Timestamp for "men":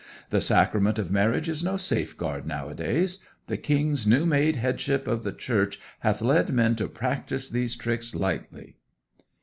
6.51-6.75